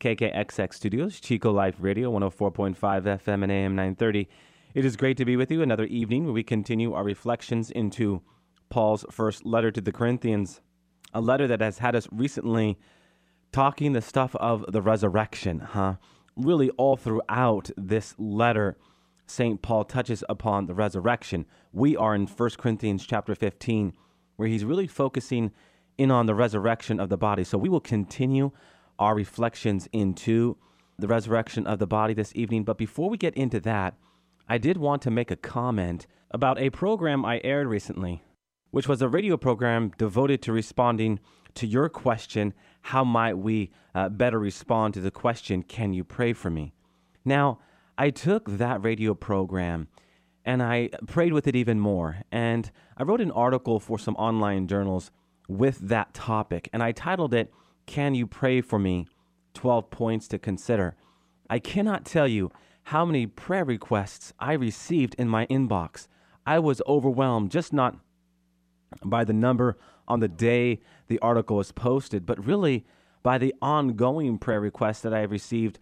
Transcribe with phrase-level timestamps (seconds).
[0.00, 4.28] KKXX Studios, Chico Life Radio, 104.5 FM and AM 930.
[4.74, 8.20] It is great to be with you another evening where we continue our reflections into
[8.68, 10.60] Paul's first letter to the Corinthians,
[11.14, 12.78] a letter that has had us recently
[13.52, 15.94] talking the stuff of the resurrection, huh?
[16.36, 18.76] Really, all throughout this letter,
[19.26, 19.62] St.
[19.62, 21.46] Paul touches upon the resurrection.
[21.72, 23.94] We are in 1 Corinthians chapter 15,
[24.36, 25.52] where he's really focusing
[25.96, 27.44] in on the resurrection of the body.
[27.44, 28.52] So we will continue
[28.98, 30.56] our reflections into
[30.98, 32.64] the resurrection of the body this evening.
[32.64, 33.94] But before we get into that,
[34.48, 38.22] I did want to make a comment about a program I aired recently,
[38.70, 41.20] which was a radio program devoted to responding
[41.54, 46.32] to your question how might we uh, better respond to the question, Can you pray
[46.32, 46.72] for me?
[47.24, 47.58] Now,
[47.98, 49.88] I took that radio program
[50.46, 52.18] and I prayed with it even more.
[52.30, 55.10] And I wrote an article for some online journals
[55.48, 57.52] with that topic, and I titled it,
[57.86, 59.06] can you pray for me?
[59.54, 60.96] 12 points to consider.
[61.48, 62.50] I cannot tell you
[62.84, 66.08] how many prayer requests I received in my inbox.
[66.44, 67.96] I was overwhelmed, just not
[69.04, 72.84] by the number on the day the article was posted, but really
[73.22, 75.78] by the ongoing prayer requests that I have received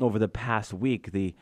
[0.00, 1.12] over the past week.
[1.12, 1.34] The,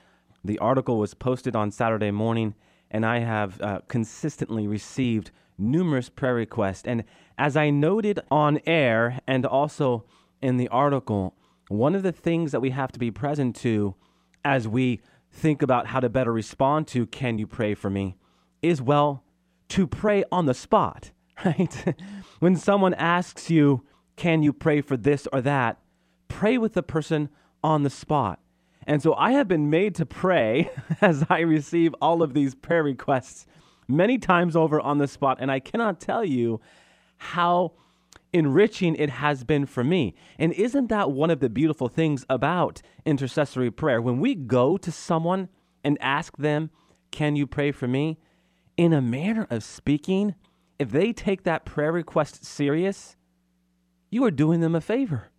[0.44, 2.54] the article was posted on Saturday morning,
[2.90, 6.86] and I have uh, consistently received numerous prayer requests.
[6.86, 7.04] And
[7.38, 10.04] as I noted on air and also
[10.40, 11.34] in the article,
[11.68, 13.94] one of the things that we have to be present to
[14.44, 18.16] as we think about how to better respond to can you pray for me
[18.62, 19.24] is well
[19.68, 21.10] to pray on the spot,
[21.44, 21.96] right?
[22.38, 23.84] when someone asks you,
[24.16, 25.78] can you pray for this or that?
[26.28, 27.28] Pray with the person
[27.62, 28.40] on the spot.
[28.86, 30.70] And so I have been made to pray
[31.00, 33.46] as I receive all of these prayer requests
[33.88, 36.60] many times over on the spot, and I cannot tell you
[37.18, 37.72] how
[38.32, 40.14] enriching it has been for me.
[40.38, 44.00] And isn't that one of the beautiful things about intercessory prayer?
[44.02, 45.48] When we go to someone
[45.82, 46.70] and ask them,
[47.10, 48.18] Can you pray for me?
[48.76, 50.34] In a manner of speaking,
[50.78, 53.16] if they take that prayer request serious,
[54.10, 55.30] you are doing them a favor.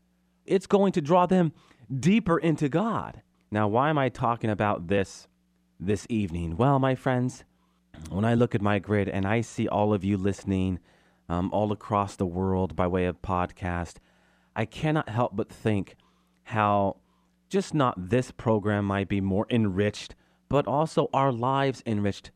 [0.45, 1.53] It's going to draw them
[1.93, 3.21] deeper into God.
[3.49, 5.27] Now, why am I talking about this
[5.79, 6.57] this evening?
[6.57, 7.45] Well, my friends,
[8.09, 10.79] when I look at my grid and I see all of you listening
[11.29, 13.95] um, all across the world by way of podcast,
[14.55, 15.95] I cannot help but think
[16.43, 16.97] how
[17.49, 20.15] just not this program might be more enriched,
[20.49, 22.31] but also our lives enriched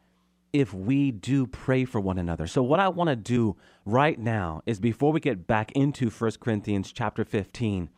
[0.54, 2.48] if we do pray for one another.
[2.48, 3.56] So what I want to do
[3.86, 7.90] right now is before we get back into 1 Corinthians chapter 15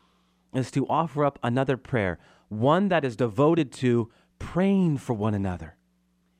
[0.53, 2.19] is to offer up another prayer,
[2.59, 4.09] one that is devoted to
[4.39, 5.77] praying for one another.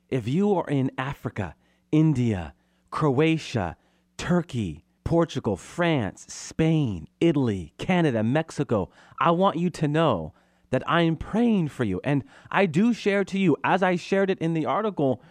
[0.10, 1.56] If you are in Africa,
[1.92, 2.54] India,
[2.92, 3.78] Croatia,
[4.18, 10.34] Turkey, Portugal, France, Spain, Italy, Canada, Mexico, I want you to know
[10.70, 12.02] that I am praying for you.
[12.04, 15.22] And I do share to you, as I shared it in the article,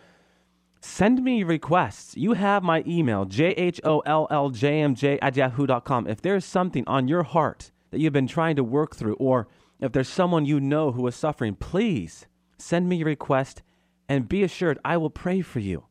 [0.80, 2.16] send me requests.
[2.16, 6.06] You have my email, jholljmj at yahoo.com.
[6.06, 9.48] If there's something on your heart that you've been trying to work through, or
[9.82, 12.26] if there's someone you know who is suffering, please
[12.56, 13.62] send me your request
[14.08, 15.86] and be assured I will pray for you.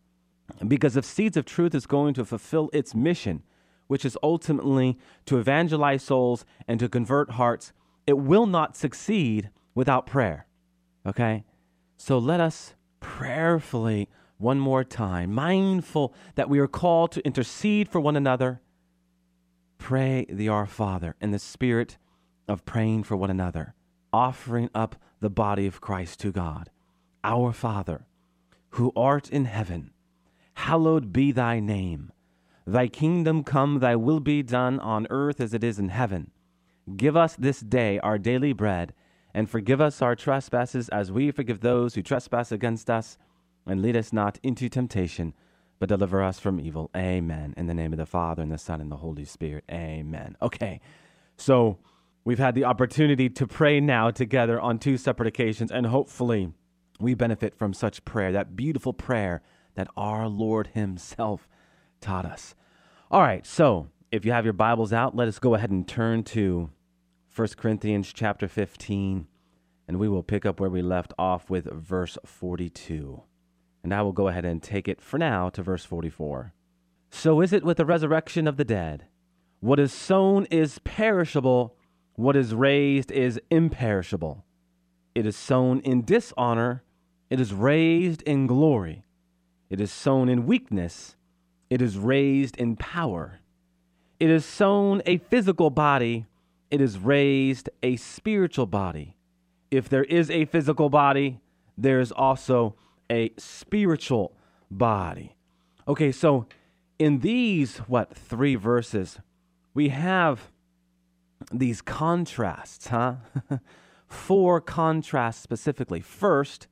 [0.66, 3.44] Because if Seeds of Truth is going to fulfill its mission,
[3.88, 7.74] which is ultimately to evangelize souls and to convert hearts,
[8.07, 10.47] it will not succeed without prayer.
[11.06, 11.44] Okay?
[11.97, 14.07] So let us prayerfully,
[14.38, 18.62] one more time, mindful that we are called to intercede for one another,
[19.78, 21.97] pray the Our Father in the spirit
[22.47, 23.74] of praying for one another,
[24.13, 26.69] offering up the body of Christ to God.
[27.24, 28.06] Our Father,
[28.71, 29.91] who art in heaven,
[30.56, 32.12] hallowed be thy name.
[32.65, 36.31] Thy kingdom come, thy will be done on earth as it is in heaven.
[36.95, 38.94] Give us this day our daily bread,
[39.33, 43.18] and forgive us our trespasses as we forgive those who trespass against us.
[43.65, 45.33] And lead us not into temptation,
[45.80, 46.89] but deliver us from evil.
[46.95, 47.53] Amen.
[47.56, 49.63] In the name of the Father, and the Son, and the Holy Spirit.
[49.71, 50.36] Amen.
[50.41, 50.81] Okay,
[51.38, 51.77] so
[52.23, 56.53] we've had the opportunity to pray now together on two separate occasions, and hopefully
[57.00, 59.41] we benefit from such prayer, that beautiful prayer
[59.75, 61.47] that our Lord Himself
[62.00, 62.56] taught us.
[63.09, 66.23] All right, so if you have your Bibles out, let us go ahead and turn
[66.25, 66.69] to
[67.35, 69.27] 1 Corinthians chapter 15
[69.91, 73.24] and we will pick up where we left off with verse 42.
[73.83, 76.53] And I will go ahead and take it for now to verse 44.
[77.09, 79.07] So is it with the resurrection of the dead.
[79.59, 81.75] What is sown is perishable,
[82.16, 84.44] what is raised is imperishable.
[85.16, 86.84] It is sown in dishonor,
[87.30, 89.04] it is raised in glory.
[89.69, 91.16] It is sown in weakness,
[91.69, 93.40] it is raised in power.
[94.19, 96.25] It is sown a physical body,
[96.69, 99.16] it is raised a spiritual body.
[99.72, 101.40] If there is a physical body,
[101.78, 102.75] there is also
[103.10, 104.34] a spiritual
[104.69, 105.36] body.
[105.88, 106.46] Okay, so
[107.00, 109.19] in these, what, three verses,
[109.74, 110.52] we have
[111.51, 113.15] these contrasts, huh?
[114.07, 116.01] Four contrasts specifically.
[116.01, 116.67] First,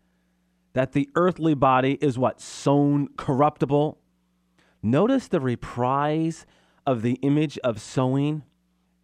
[0.74, 2.42] that the earthly body is what?
[2.42, 3.98] Sown corruptible.
[4.82, 6.46] Notice the reprise
[6.86, 8.44] of the image of sowing.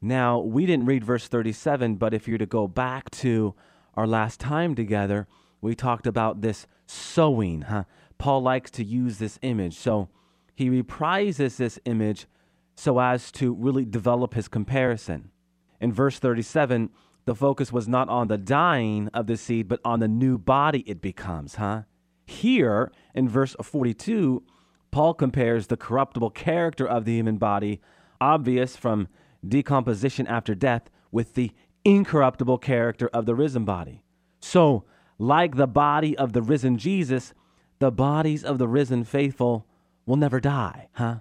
[0.02, 3.56] Now, we didn't read verse 37, but if you're to go back to
[3.96, 5.28] our last time together,
[5.62, 7.62] we talked about this sowing.
[7.64, 7.86] Huh?
[8.18, 9.76] Paul likes to use this image.
[9.76, 10.10] So
[10.54, 12.28] he reprises this image
[12.76, 15.32] so as to really develop his comparison.
[15.80, 16.90] In verse 37,
[17.26, 20.84] the focus was not on the dying of the seed, but on the new body
[20.88, 21.84] it becomes, huh?
[22.26, 24.44] Here, in verse 42,
[24.92, 27.82] Paul compares the corruptible character of the human body,
[28.22, 29.08] obvious from
[29.48, 31.52] decomposition after death, with the
[31.84, 34.04] incorruptible character of the risen body.
[34.40, 34.86] So,
[35.18, 37.34] like the body of the risen Jesus,
[37.80, 39.68] the bodies of the risen faithful
[40.06, 41.20] will never die, huh?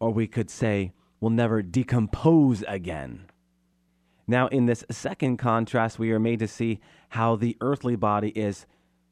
[0.00, 3.26] Or we could say, will never decompose again.
[4.32, 6.80] Now, in this second contrast, we are made to see
[7.10, 8.64] how the earthly body is,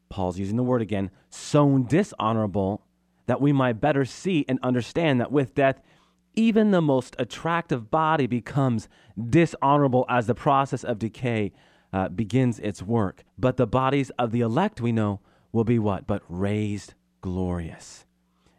[0.08, 2.86] Paul's using the word again, sown dishonorable,
[3.26, 5.82] that we might better see and understand that with death,
[6.36, 8.88] even the most attractive body becomes
[9.28, 11.52] dishonorable as the process of decay
[11.92, 13.22] uh, begins its work.
[13.36, 15.20] But the bodies of the elect, we know,
[15.52, 16.06] will be what?
[16.06, 18.06] But raised glorious.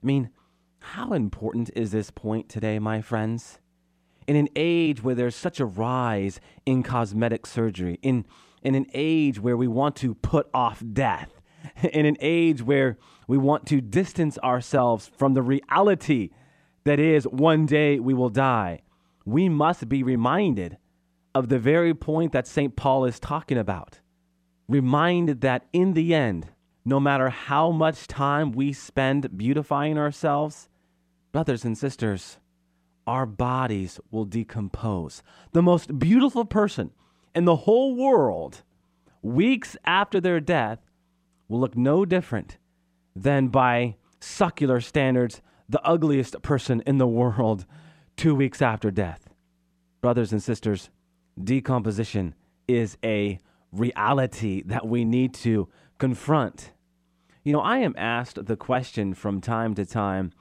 [0.03, 0.29] I mean,
[0.77, 3.57] how important is this point today, my friends?
[4.27, 8.25] In an age where there's such a rise in cosmetic surgery, in,
[8.61, 11.41] in an age where we want to put off death,
[11.93, 12.97] in an age where
[13.27, 16.29] we want to distance ourselves from the reality
[16.83, 18.81] that is, one day we will die,
[19.25, 20.77] we must be reminded
[21.33, 22.75] of the very point that St.
[22.75, 23.99] Paul is talking about.
[24.67, 26.47] Reminded that in the end,
[26.83, 30.69] no matter how much time we spend beautifying ourselves,
[31.31, 32.37] brothers and sisters,
[33.07, 35.23] our bodies will decompose.
[35.53, 36.91] The most beautiful person
[37.33, 38.63] in the whole world,
[39.21, 40.79] weeks after their death,
[41.47, 42.57] will look no different
[43.15, 47.65] than by secular standards, the ugliest person in the world
[48.15, 49.29] two weeks after death.
[50.01, 50.89] Brothers and sisters,
[51.41, 52.35] decomposition
[52.67, 53.39] is a
[53.71, 55.67] reality that we need to
[55.97, 56.73] confront.
[57.43, 60.31] You know, I am asked the question from time to time,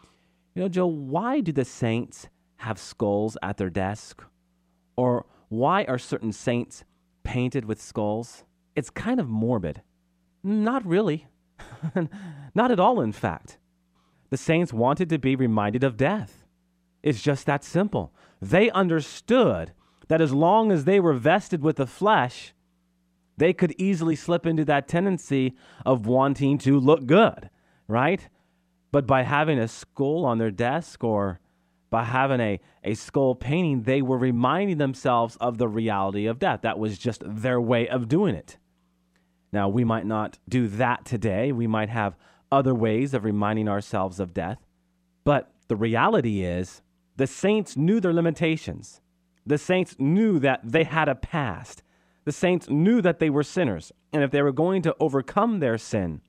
[0.55, 2.29] you know, Joe, why do the saints
[2.61, 4.23] have skulls at their desk?
[4.97, 6.85] Or why are certain saints
[7.23, 8.45] painted with skulls?
[8.77, 9.83] It's kind of morbid.
[10.43, 11.27] Not really.
[12.55, 13.59] Not at all, in fact.
[14.31, 16.45] The saints wanted to be reminded of death.
[17.03, 18.13] It's just that simple.
[18.41, 19.73] They understood
[20.09, 22.53] that as long as they were vested with the flesh,
[23.37, 27.49] they could easily slip into that tendency of wanting to look good,
[27.89, 28.29] right?
[28.93, 31.41] But by having a skull on their desk or
[31.91, 36.61] by having a, a skull painting, they were reminding themselves of the reality of death.
[36.63, 38.57] That was just their way of doing it.
[39.53, 41.51] Now, we might not do that today.
[41.51, 42.17] We might have
[42.53, 44.59] other ways of reminding ourselves of death.
[45.25, 46.83] But the reality is,
[47.17, 49.01] the saints knew their limitations.
[49.45, 51.83] The saints knew that they had a past.
[52.25, 53.91] The saints knew that they were sinners.
[54.13, 56.21] And if they were going to overcome their sin,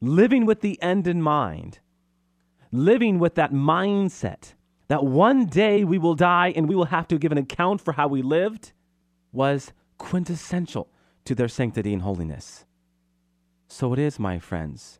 [0.00, 1.80] living with the end in mind,
[2.72, 4.54] living with that mindset
[4.88, 7.92] that one day we will die and we will have to give an account for
[7.92, 8.72] how we lived,
[9.32, 10.88] was quintessential
[11.24, 12.64] to their sanctity and holiness.
[13.68, 14.98] So it is, my friends.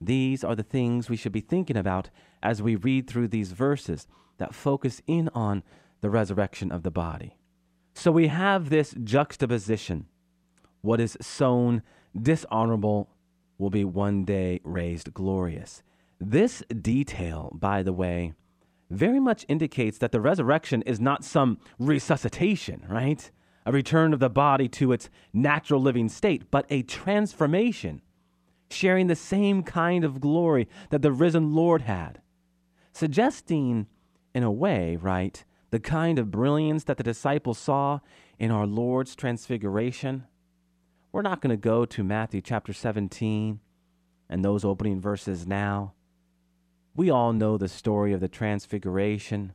[0.00, 2.10] These are the things we should be thinking about
[2.42, 4.06] as we read through these verses
[4.38, 5.62] that focus in on
[6.02, 7.36] the resurrection of the body.
[7.94, 10.06] So we have this juxtaposition.
[10.82, 11.82] What is sown
[12.16, 13.10] dishonorable
[13.58, 15.82] will be one day raised glorious.
[16.20, 18.34] This detail, by the way,
[18.90, 23.30] very much indicates that the resurrection is not some resuscitation, right?
[23.64, 28.00] A return of the body to its natural living state, but a transformation,
[28.70, 32.20] sharing the same kind of glory that the risen Lord had.
[32.92, 33.86] Suggesting,
[34.34, 37.98] in a way, right, the kind of brilliance that the disciples saw
[38.38, 40.26] in our Lord's transfiguration?
[41.12, 43.60] We're not going to go to Matthew chapter 17
[44.28, 45.94] and those opening verses now.
[46.96, 49.52] We all know the story of the Transfiguration,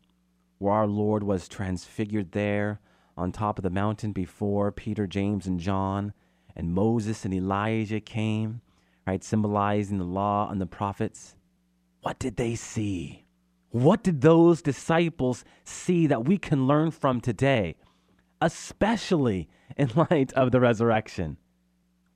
[0.59, 2.79] where our Lord was transfigured there
[3.17, 6.13] on top of the mountain before Peter, James, and John,
[6.55, 8.61] and Moses and Elijah came,
[9.07, 11.35] right, symbolizing the law and the prophets.
[12.01, 13.25] What did they see?
[13.69, 17.75] What did those disciples see that we can learn from today,
[18.39, 21.37] especially in light of the resurrection?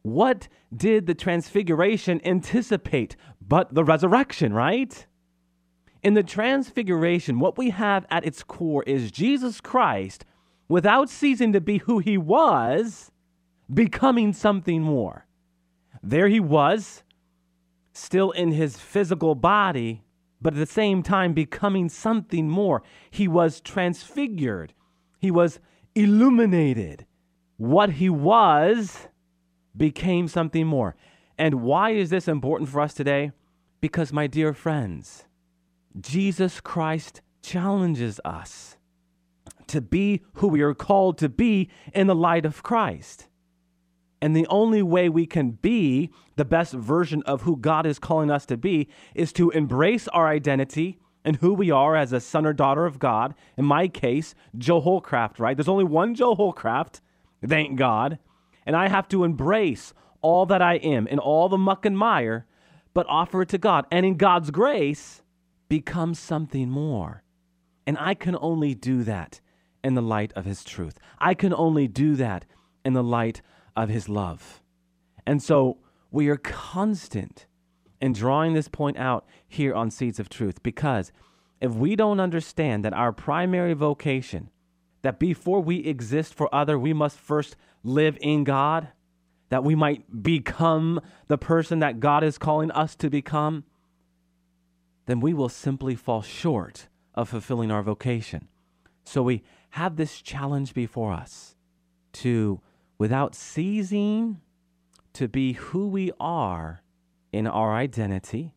[0.03, 5.07] What did the transfiguration anticipate but the resurrection, right?
[6.05, 10.23] In the transfiguration, what we have at its core is Jesus Christ,
[10.69, 13.11] without ceasing to be who he was,
[13.73, 15.25] becoming something more.
[16.03, 17.01] There he was,
[17.91, 20.03] still in his physical body,
[20.39, 22.83] but at the same time becoming something more.
[23.09, 24.75] He was transfigured,
[25.17, 25.59] he was
[25.95, 27.07] illuminated.
[27.57, 29.07] What he was
[29.75, 30.95] became something more.
[31.35, 33.31] And why is this important for us today?
[33.81, 35.25] Because, my dear friends,
[35.99, 38.77] Jesus Christ challenges us
[39.67, 43.27] to be who we are called to be in the light of Christ.
[44.21, 48.31] And the only way we can be the best version of who God is calling
[48.31, 52.45] us to be is to embrace our identity and who we are as a son
[52.45, 53.33] or daughter of God.
[53.57, 55.57] In my case, Joe Hollcraft, right?
[55.57, 57.01] There's only one Joe Hollcraft,
[57.45, 58.19] thank God.
[58.65, 62.45] And I have to embrace all that I am in all the muck and mire,
[62.93, 63.85] but offer it to God.
[63.91, 65.21] And in God's grace,
[65.67, 67.23] become something more.
[67.87, 69.41] And I can only do that
[69.83, 70.97] in the light of His truth.
[71.19, 72.45] I can only do that
[72.83, 73.41] in the light
[73.75, 74.63] of His love.
[75.25, 75.77] And so
[76.11, 77.45] we are constant
[78.01, 81.11] in drawing this point out here on Seeds of Truth because
[81.61, 84.49] if we don't understand that our primary vocation,
[85.01, 88.89] that before we exist for other, we must first live in God,
[89.49, 93.63] that we might become the person that God is calling us to become,
[95.05, 98.47] then we will simply fall short of fulfilling our vocation.
[99.03, 101.55] So we have this challenge before us
[102.13, 102.61] to,
[102.97, 104.41] without ceasing
[105.13, 106.81] to be who we are
[107.31, 108.53] in our identity,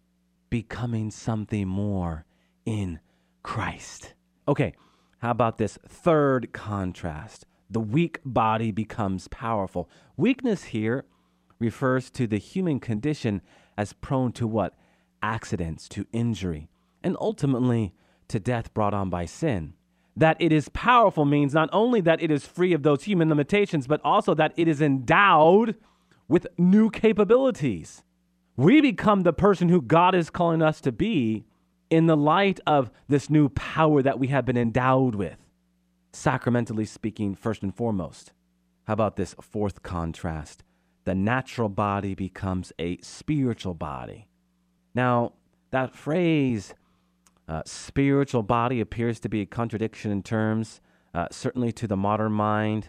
[0.50, 2.24] becoming something more
[2.64, 3.00] in
[3.42, 4.14] Christ.
[4.46, 4.72] Okay,
[5.18, 7.46] how about this third contrast?
[7.70, 9.88] the weak body becomes powerful.
[10.16, 11.04] Weakness here
[11.58, 13.42] refers to the human condition
[13.76, 14.74] as prone to what?
[15.22, 16.68] Accidents, to injury,
[17.02, 17.94] and ultimately
[18.28, 19.74] to death brought on by sin.
[20.16, 23.86] That it is powerful means not only that it is free of those human limitations,
[23.86, 25.76] but also that it is endowed
[26.28, 28.02] with new capabilities.
[28.56, 31.44] We become the person who God is calling us to be
[31.90, 35.38] in the light of this new power that we have been endowed with
[36.12, 38.32] sacramentally speaking, first and foremost.
[38.86, 40.64] How about this fourth contrast?
[41.04, 44.27] The natural body becomes a spiritual body.
[44.98, 45.34] Now,
[45.70, 46.74] that phrase,
[47.46, 50.80] uh, spiritual body, appears to be a contradiction in terms,
[51.14, 52.88] uh, certainly to the modern mind.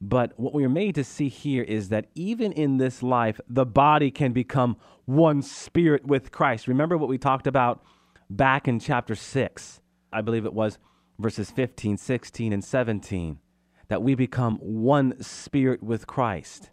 [0.00, 4.12] But what we're made to see here is that even in this life, the body
[4.12, 6.68] can become one spirit with Christ.
[6.68, 7.82] Remember what we talked about
[8.30, 9.80] back in chapter 6,
[10.12, 10.78] I believe it was
[11.18, 13.40] verses 15, 16, and 17,
[13.88, 16.70] that we become one spirit with Christ,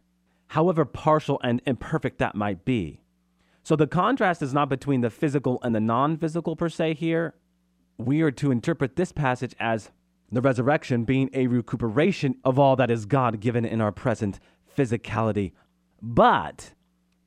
[0.50, 3.02] however partial and imperfect that might be.
[3.64, 7.36] So the contrast is not between the physical and the non physical per se here.
[7.98, 9.92] We are to interpret this passage as
[10.32, 14.40] the resurrection being a recuperation of all that is God given in our present
[14.78, 15.52] physicality,
[16.02, 16.74] but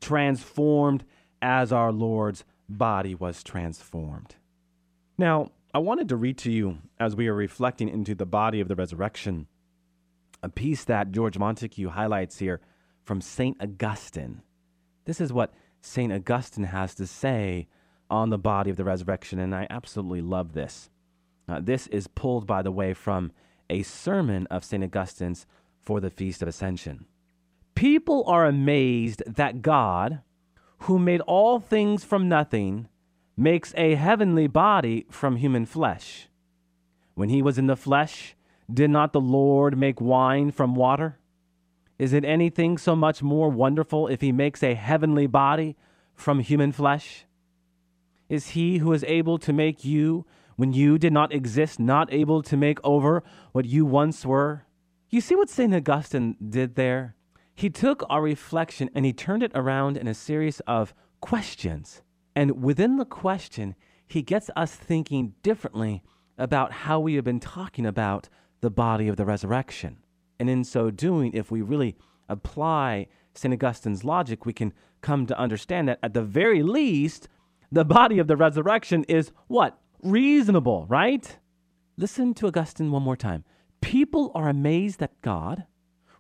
[0.01, 1.05] transformed
[1.41, 4.37] as our Lord's body was transformed.
[5.19, 8.69] Now, I wanted to read to you, as we are reflecting into the body of
[8.69, 9.47] the resurrection,
[10.43, 12.61] a piece that George Montague highlights here
[13.05, 13.57] from St.
[13.61, 14.43] Augustine.
[15.05, 16.13] This is what St.
[16.13, 17.67] Augustine has to say
[18.09, 20.89] on the body of the resurrection, and I absolutely love this.
[21.49, 23.33] Uh, this is pulled, by the way, from
[23.69, 24.85] a sermon of St.
[24.85, 25.47] Augustine's
[25.81, 27.07] for the Feast of Ascension.
[27.75, 30.21] People are amazed that God,
[30.81, 32.89] who made all things from nothing,
[33.37, 36.29] makes a heavenly body from human flesh.
[37.15, 38.37] When he was in the flesh,
[38.73, 41.19] did not the Lord make wine from water?
[42.03, 45.77] Is it anything so much more wonderful if he makes a heavenly body
[46.17, 47.27] from human flesh?
[48.29, 52.43] Is he who is able to make you, when you did not exist, not able
[52.43, 54.67] to make over what you once were?
[55.11, 55.73] You see what St.
[55.73, 57.15] Augustine did there?
[57.55, 62.03] He took our reflection and he turned it around in a series of questions.
[62.35, 63.77] And within the question,
[64.09, 66.03] he gets us thinking differently
[66.37, 68.29] about how we have been talking about
[68.61, 69.99] the body of the resurrection.
[70.39, 71.97] And in so doing, if we really
[72.29, 73.53] apply St.
[73.53, 77.29] Augustine's logic, we can come to understand that at the very least,
[77.71, 79.79] the body of the resurrection is what?
[80.03, 81.39] Reasonable, right?
[81.97, 83.45] Listen to Augustine one more time.
[83.81, 85.65] People are amazed that God,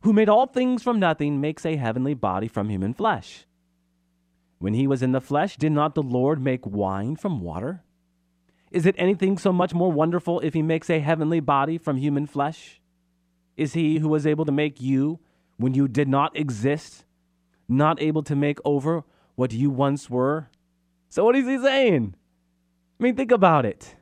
[0.02, 3.47] who made all things from nothing, makes a heavenly body from human flesh.
[4.59, 7.83] When he was in the flesh, did not the Lord make wine from water?
[8.71, 12.26] Is it anything so much more wonderful if he makes a heavenly body from human
[12.26, 12.81] flesh?
[13.62, 15.21] Is he who was able to make you
[15.57, 17.04] when you did not exist,
[17.69, 19.04] not able to make over
[19.37, 20.49] what you once were?
[21.09, 22.16] So, what is he saying?
[22.99, 23.95] I mean, think about it.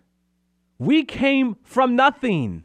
[0.78, 2.64] We came from nothing.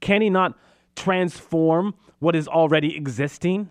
[0.00, 0.58] Can he not
[0.94, 3.70] transform what is already existing?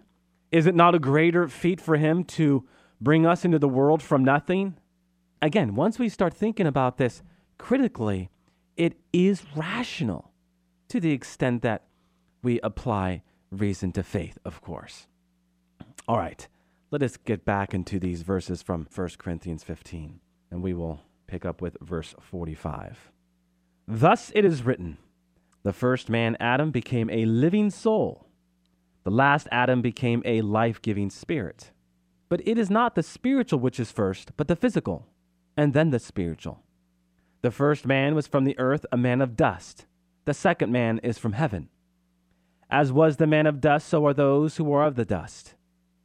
[0.52, 2.68] Is it not a greater feat for him to
[3.00, 4.76] bring us into the world from nothing?
[5.40, 7.22] Again, once we start thinking about this
[7.60, 8.32] critically,
[8.76, 10.32] it is rational
[10.88, 11.84] to the extent that
[12.42, 15.08] we apply reason to faith, of course.
[16.08, 16.48] All right,
[16.92, 20.20] let us get back into these verses from 1 Corinthians 15,
[20.52, 23.12] and we will pick up with verse 45.
[23.88, 24.98] Thus it is written
[25.64, 28.30] The first man, Adam, became a living soul,
[29.04, 31.72] the last Adam became a life giving spirit.
[32.28, 35.08] But it is not the spiritual which is first, but the physical,
[35.58, 36.64] and then the spiritual.
[37.42, 39.86] The first man was from the earth, a man of dust.
[40.26, 41.70] The second man is from heaven.
[42.70, 45.56] As was the man of dust, so are those who are of the dust.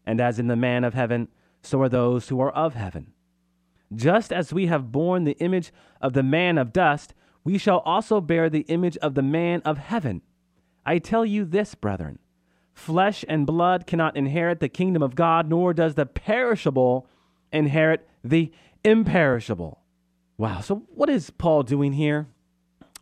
[0.07, 1.29] And as in the man of heaven,
[1.63, 3.13] so are those who are of heaven.
[3.95, 8.21] Just as we have borne the image of the man of dust, we shall also
[8.21, 10.23] bear the image of the man of heaven.
[10.87, 12.19] I tell you this, brethren
[12.75, 17.07] flesh and blood cannot inherit the kingdom of God, nor does the perishable
[17.53, 18.53] inherit the
[18.85, 19.81] imperishable.
[20.37, 22.27] Wow, so what is Paul doing here?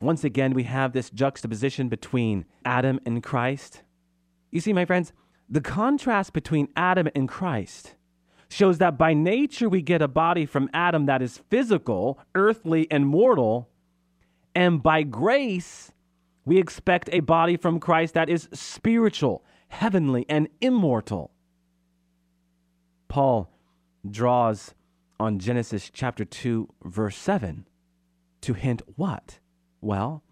[0.02, 3.82] Once again, we have this juxtaposition between Adam and Christ.
[4.50, 5.12] You see, my friends,
[5.48, 7.94] the contrast between Adam and Christ
[8.48, 13.06] shows that by nature we get a body from Adam that is physical, earthly, and
[13.06, 13.68] mortal,
[14.56, 15.92] and by grace
[16.44, 21.30] we expect a body from Christ that is spiritual, heavenly, and immortal.
[23.06, 23.48] Paul
[24.10, 24.74] draws
[25.20, 27.68] on Genesis chapter 2, verse 7
[28.40, 29.38] to hint what?
[29.82, 30.22] Well,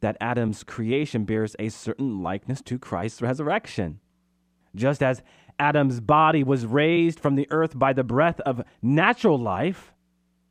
[0.00, 4.00] that Adam's creation bears a certain likeness to Christ's resurrection.
[4.74, 5.22] Just as
[5.58, 9.94] Adam's body was raised from the earth by the breath of natural life,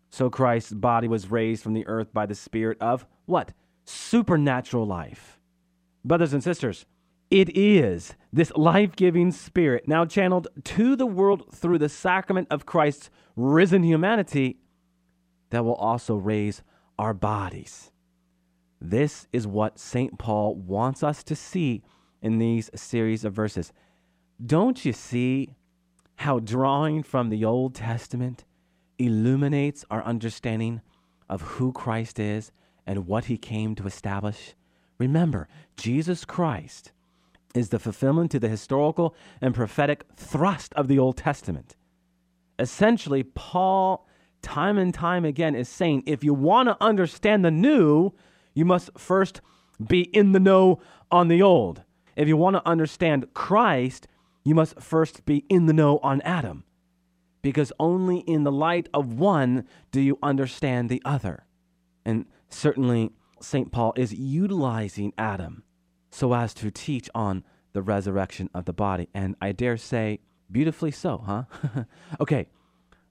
[0.09, 3.51] so Christ's body was raised from the earth by the spirit of what?
[3.85, 5.39] Supernatural life.
[6.05, 6.85] Brothers and sisters,
[7.29, 12.65] it is this life giving spirit now channeled to the world through the sacrament of
[12.65, 14.59] Christ's risen humanity
[15.49, 16.63] that will also raise
[16.97, 17.91] our bodies.
[18.81, 20.17] This is what St.
[20.17, 21.83] Paul wants us to see
[22.21, 23.73] in these series of verses.
[24.43, 25.55] Don't you see
[26.17, 28.45] how drawing from the Old Testament
[28.97, 30.81] illuminates our understanding
[31.29, 32.51] of who Christ is
[32.85, 34.55] and what he came to establish?
[34.97, 36.91] Remember, Jesus Christ
[37.55, 41.75] is the fulfillment to the historical and prophetic thrust of the Old Testament.
[42.57, 44.07] Essentially, Paul,
[44.41, 48.11] time and time again, is saying if you want to understand the new,
[48.59, 49.39] you must first
[49.81, 51.83] be in the know on the old.
[52.17, 54.05] If you want to understand Christ,
[54.43, 56.65] you must first be in the know on Adam.
[57.41, 61.45] Because only in the light of one do you understand the other.
[62.03, 63.71] And certainly, St.
[63.71, 65.63] Paul is utilizing Adam
[66.11, 69.07] so as to teach on the resurrection of the body.
[69.13, 70.19] And I dare say,
[70.51, 71.43] beautifully so, huh?
[72.19, 72.47] okay,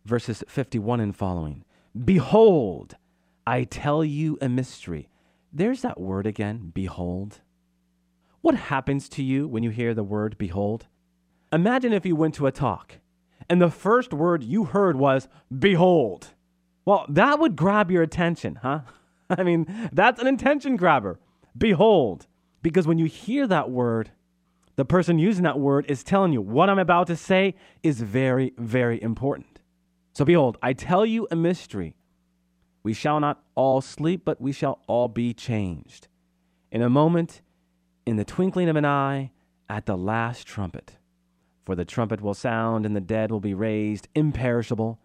[0.05, 1.65] verses 51 and following.
[2.05, 2.97] Behold,
[3.47, 5.09] I tell you a mystery.
[5.53, 7.41] There's that word again, behold.
[8.41, 10.87] What happens to you when you hear the word behold?
[11.53, 12.99] Imagine if you went to a talk
[13.49, 16.35] and the first word you heard was behold.
[16.85, 18.81] Well, that would grab your attention, huh?
[19.31, 21.19] I mean, that's an attention grabber.
[21.57, 22.27] Behold.
[22.63, 24.11] Because when you hear that word,
[24.77, 28.53] the person using that word is telling you what I'm about to say is very,
[28.59, 29.61] very important.
[30.13, 31.95] So behold, I tell you a mystery.
[32.83, 36.09] We shall not all sleep, but we shall all be changed.
[36.71, 37.43] In a moment,
[38.07, 39.31] in the twinkling of an eye,
[39.69, 40.97] at the last trumpet.
[41.67, 44.99] For the trumpet will sound, and the dead will be raised imperishable,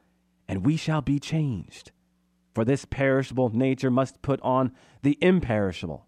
[0.47, 1.91] and we shall be changed.
[2.53, 6.05] For this perishable nature must put on the imperishable,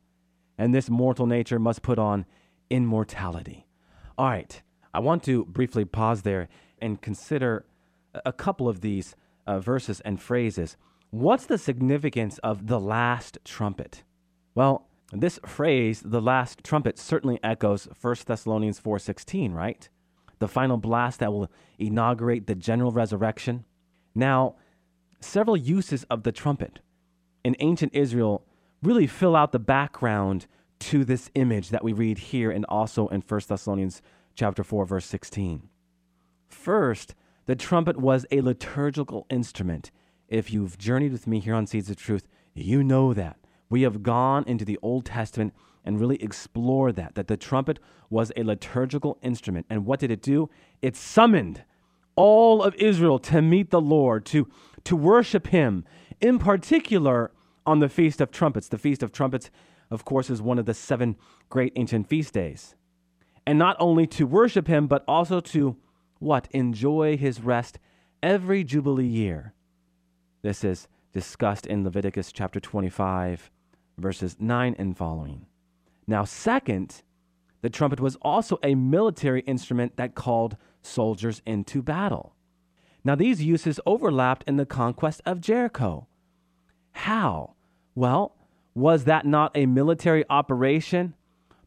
[0.58, 2.26] and this mortal nature must put on
[2.70, 3.68] immortality.
[4.18, 4.62] All right,
[4.94, 6.48] I want to briefly pause there
[6.80, 7.66] and consider
[8.26, 10.78] a couple of these uh, verses and phrases.
[11.12, 14.04] What's the significance of the last trumpet?
[14.54, 19.88] Well, this phrase, the last trumpet, certainly echoes 1 Thessalonians 4:16, right?
[20.40, 23.66] the final blast that will inaugurate the general resurrection.
[24.14, 24.56] Now,
[25.20, 26.80] several uses of the trumpet
[27.44, 28.46] in ancient Israel
[28.84, 33.22] really fill out the background to this image that we read here and also in
[33.22, 34.02] 1 Thessalonians
[34.36, 35.70] chapter 4 verse 16.
[36.48, 37.16] First,
[37.46, 39.92] the trumpet was a liturgical instrument.
[40.28, 43.38] If you've journeyed with me here on Seeds of Truth, you know that.
[43.70, 48.32] We have gone into the Old Testament and really explored that, that the trumpet was
[48.36, 49.66] a liturgical instrument.
[49.70, 50.50] And what did it do?
[50.82, 51.64] It summoned
[52.16, 54.48] all of Israel to meet the Lord, to,
[54.86, 55.86] to worship Him,
[56.22, 57.32] in particular
[57.66, 58.68] on the Feast of Trumpets.
[58.68, 59.52] The Feast of Trumpets,
[59.92, 61.18] of course, is one of the seven
[61.50, 62.76] great ancient feast days.
[63.46, 65.78] And not only to worship Him, but also to
[66.20, 66.48] what?
[66.52, 67.78] Enjoy His rest
[68.24, 69.55] every Jubilee year.
[70.46, 73.50] This is discussed in Leviticus chapter 25,
[73.98, 75.48] verses 9 and following.
[76.06, 77.02] Now, second,
[77.64, 82.36] the trumpet was also a military instrument that called soldiers into battle.
[83.04, 86.06] Now, these uses overlapped in the conquest of Jericho.
[86.92, 87.56] How?
[87.96, 88.36] Well,
[88.76, 91.16] was that not a military operation,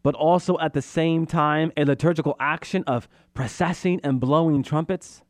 [0.05, 5.23] but also at the same time a liturgical action of processing and blowing trumpets?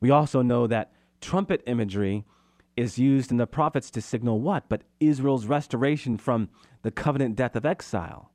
[0.00, 0.90] We also know that
[1.20, 2.24] trumpet imagery
[2.78, 4.68] is used in the prophets to signal what?
[4.68, 6.48] But Israel's restoration from
[6.82, 8.30] the covenant death of exile.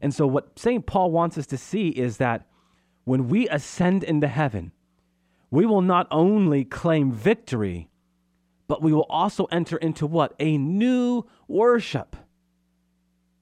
[0.00, 0.84] And so, what St.
[0.84, 2.46] Paul wants us to see is that
[3.04, 4.72] when we ascend into heaven,
[5.50, 7.88] we will not only claim victory,
[8.66, 10.34] but we will also enter into what?
[10.40, 12.16] A new worship.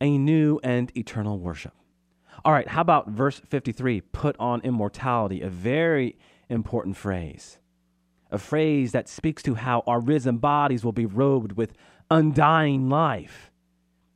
[0.01, 1.73] A new and eternal worship.
[2.45, 4.01] All right, how about verse 53?
[4.01, 6.17] Put on immortality, a very
[6.49, 7.59] important phrase
[8.33, 11.75] a phrase that speaks to how our risen bodies will be robed with
[12.11, 13.53] undying life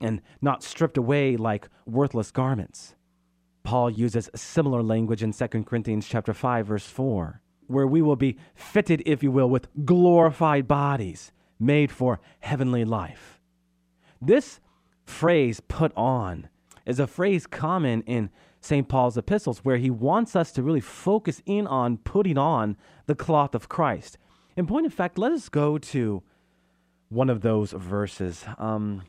[0.01, 2.95] and not stripped away like worthless garments.
[3.63, 8.39] Paul uses similar language in 2 Corinthians chapter 5 verse 4, where we will be
[8.55, 13.39] fitted if you will with glorified bodies made for heavenly life.
[14.21, 14.61] This
[15.05, 16.49] phrase put on
[16.87, 18.31] is a phrase common in
[18.67, 18.89] St.
[18.89, 22.77] Paul's epistles, where he wants us to really focus in on putting on
[23.07, 24.19] the cloth of Christ.
[24.57, 26.23] In point of fact, let us go to
[27.09, 28.45] one of those verses.
[28.59, 29.03] Um,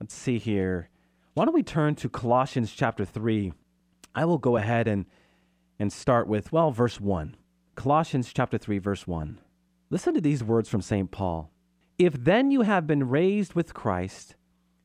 [0.00, 0.88] let's see here.
[1.34, 3.52] Why don't we turn to Colossians chapter 3?
[4.14, 5.06] I will go ahead and,
[5.78, 7.36] and start with, well, verse 1.
[7.74, 9.40] Colossians chapter 3, verse 1.
[9.90, 11.10] Listen to these words from St.
[11.10, 11.50] Paul.
[11.98, 14.36] If then you have been raised with Christ,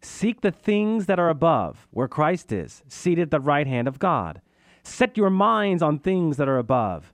[0.08, 4.00] Seek the things that are above, where Christ is, seated at the right hand of
[4.00, 4.42] God.
[4.82, 7.14] Set your minds on things that are above,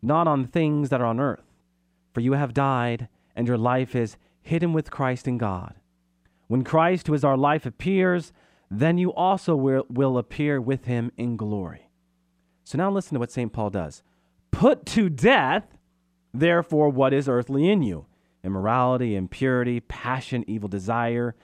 [0.00, 1.44] not on things that are on earth.
[2.14, 5.74] For you have died, and your life is hidden with Christ in God.
[6.48, 8.32] When Christ, who is our life, appears,
[8.70, 11.90] then you also will, appear with him in glory.
[12.64, 13.52] So now listen to what St.
[13.52, 14.02] Paul does.
[14.50, 15.76] Put to death,
[16.32, 18.06] therefore, what is earthly in you
[18.42, 21.36] immorality, impurity, passion, evil desire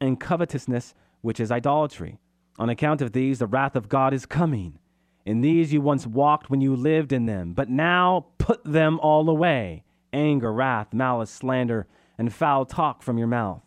[0.00, 2.18] and covetousness, which is idolatry.
[2.58, 4.78] On account of these, the wrath of God is coming.
[5.24, 9.28] In these you once walked when you lived in them, but now put them all
[9.28, 13.62] away anger, wrath, malice, slander, and foul talk from your mouth.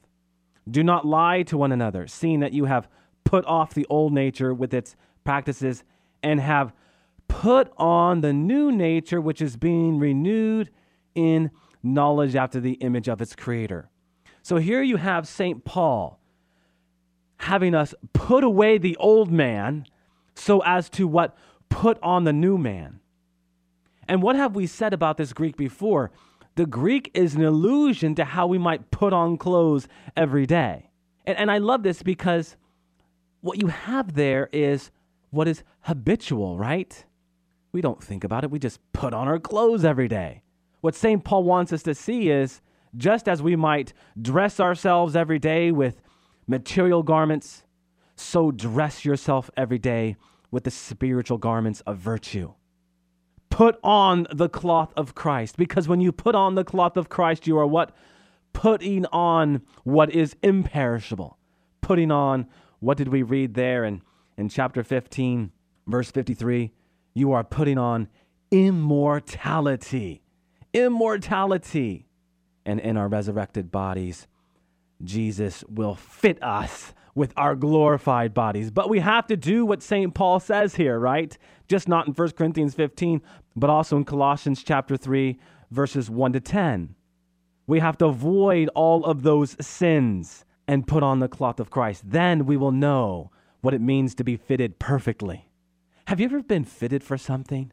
[0.70, 2.88] Do not lie to one another, seeing that you have
[3.24, 5.84] put off the old nature with its practices
[6.24, 6.74] and have
[7.28, 10.70] put on the new nature, which is being renewed
[11.15, 11.52] in
[11.84, 13.89] knowledge after the image of its creator.
[14.41, 15.63] So here you have St.
[15.63, 16.20] Paul
[17.42, 19.86] having us put away the old man
[20.36, 21.36] so as to what?
[21.70, 23.00] Put on the new man.
[24.08, 26.12] And what have we said about this Greek before?
[26.56, 30.92] The Greek is an allusion to how we might put on clothes every day.
[31.26, 32.58] And, and I love this because
[33.40, 34.92] what you have there is
[35.32, 37.06] what is habitual, right?
[37.72, 40.44] We don't think about it, we just put on our clothes every day.
[40.82, 41.24] What St.
[41.24, 42.62] Paul wants us to see is
[42.98, 46.02] just as we might dress ourselves every day with
[46.52, 47.64] material garments,
[48.16, 50.18] so dress yourself every day
[50.52, 52.54] with the spiritual garments of virtue.
[53.50, 57.48] Put on the cloth of Christ, because when you put on the cloth of Christ,
[57.48, 57.96] you are what?
[58.52, 61.38] Putting on what is imperishable.
[61.80, 62.48] Putting on,
[62.80, 64.02] what did we read there in,
[64.38, 65.52] in chapter 15,
[65.88, 66.74] verse 53?
[67.14, 68.10] You are putting on
[68.52, 70.22] immortality.
[70.74, 72.08] Immortality.
[72.66, 74.28] And in our resurrected bodies,
[75.04, 78.72] Jesus will fit us with our glorified bodies.
[78.72, 80.14] But we have to do what St.
[80.14, 81.38] Paul says here, right?
[81.68, 83.22] Just not in 1 Corinthians 15,
[83.56, 85.38] but also in Colossians chapter 3,
[85.70, 86.96] verses 1 to 10.
[87.68, 92.04] We have to avoid all of those sins and put on the cloth of Christ.
[92.06, 95.50] Then we will know what it means to be fitted perfectly.
[96.08, 97.72] Have you ever been fitted for something?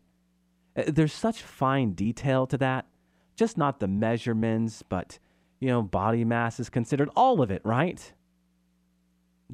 [0.76, 2.86] Uh, There's such fine detail to that.
[3.36, 5.18] Just not the measurements, but,
[5.60, 8.12] you know, body mass is considered all of it, right?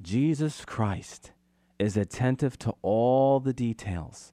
[0.00, 1.32] Jesus Christ
[1.78, 4.32] is attentive to all the details.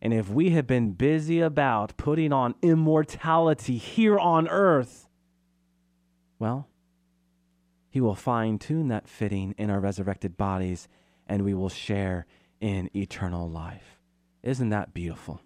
[0.00, 5.08] And if we have been busy about putting on immortality here on earth,
[6.38, 6.68] well,
[7.90, 10.88] he will fine tune that fitting in our resurrected bodies
[11.26, 12.26] and we will share
[12.60, 14.00] in eternal life.
[14.42, 15.40] Isn't that beautiful?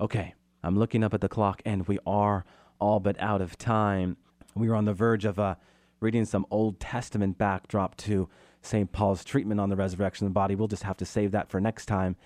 [0.00, 2.44] Okay, I'm looking up at the clock and we are
[2.80, 4.16] all but out of time.
[4.58, 5.56] We were on the verge of uh,
[6.00, 8.28] reading some Old Testament backdrop to
[8.62, 8.90] St.
[8.92, 10.54] Paul's treatment on the resurrection of the body.
[10.54, 12.16] We'll just have to save that for next time.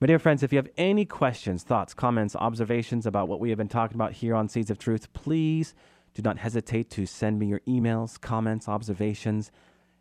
[0.00, 3.58] My dear friends, if you have any questions, thoughts, comments, observations about what we have
[3.58, 5.74] been talking about here on Seeds of Truth, please
[6.14, 9.50] do not hesitate to send me your emails, comments, observations.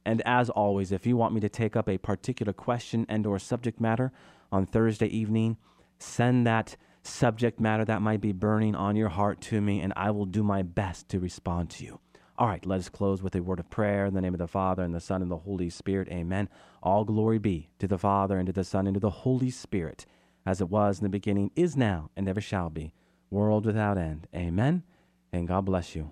[0.06, 3.40] And as always, if you want me to take up a particular question and or
[3.40, 4.12] subject matter
[4.52, 5.58] on Thursday evening,
[6.00, 10.12] send that subject matter that might be burning on your heart to me and I
[10.12, 12.00] will do my best to respond to you.
[12.38, 14.48] All right, let us close with a word of prayer in the name of the
[14.48, 16.08] Father and the Son and the Holy Spirit.
[16.10, 16.50] Amen.
[16.84, 20.06] All glory be to the Father and to the Son and to the Holy Spirit,
[20.46, 22.94] as it was in the beginning, is now, and ever shall be,
[23.32, 24.28] world without end.
[24.36, 24.84] Amen.
[25.34, 26.12] And God bless you.